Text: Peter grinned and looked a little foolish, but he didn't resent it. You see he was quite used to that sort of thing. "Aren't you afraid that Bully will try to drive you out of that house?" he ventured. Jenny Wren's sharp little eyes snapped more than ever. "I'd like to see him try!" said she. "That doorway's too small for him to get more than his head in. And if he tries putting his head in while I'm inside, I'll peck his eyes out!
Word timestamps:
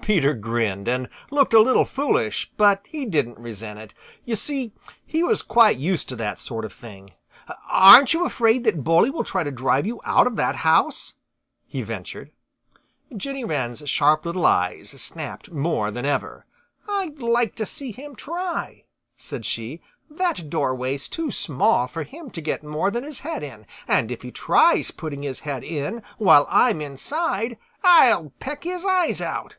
Peter 0.00 0.32
grinned 0.34 0.88
and 0.88 1.08
looked 1.30 1.52
a 1.52 1.60
little 1.60 1.84
foolish, 1.84 2.50
but 2.56 2.86
he 2.88 3.04
didn't 3.04 3.38
resent 3.38 3.78
it. 3.78 3.92
You 4.24 4.34
see 4.36 4.72
he 5.04 5.22
was 5.22 5.42
quite 5.42 5.78
used 5.78 6.08
to 6.08 6.16
that 6.16 6.38
sort 6.40 6.64
of 6.64 6.72
thing. 6.72 7.12
"Aren't 7.68 8.14
you 8.14 8.24
afraid 8.24 8.64
that 8.64 8.84
Bully 8.84 9.10
will 9.10 9.24
try 9.24 9.42
to 9.42 9.50
drive 9.50 9.86
you 9.86 10.00
out 10.04 10.26
of 10.26 10.36
that 10.36 10.56
house?" 10.56 11.14
he 11.66 11.82
ventured. 11.82 12.30
Jenny 13.16 13.44
Wren's 13.44 13.88
sharp 13.88 14.24
little 14.24 14.46
eyes 14.46 14.90
snapped 14.90 15.50
more 15.50 15.90
than 15.90 16.04
ever. 16.06 16.46
"I'd 16.88 17.20
like 17.20 17.54
to 17.56 17.66
see 17.66 17.90
him 17.92 18.14
try!" 18.14 18.84
said 19.16 19.44
she. 19.44 19.80
"That 20.08 20.48
doorway's 20.48 21.08
too 21.08 21.30
small 21.30 21.86
for 21.88 22.04
him 22.04 22.30
to 22.30 22.40
get 22.40 22.62
more 22.62 22.90
than 22.90 23.02
his 23.04 23.20
head 23.20 23.42
in. 23.42 23.66
And 23.88 24.10
if 24.10 24.22
he 24.22 24.30
tries 24.30 24.90
putting 24.92 25.22
his 25.24 25.40
head 25.40 25.64
in 25.64 26.02
while 26.18 26.46
I'm 26.48 26.80
inside, 26.80 27.58
I'll 27.84 28.30
peck 28.40 28.64
his 28.64 28.84
eyes 28.84 29.20
out! 29.20 29.56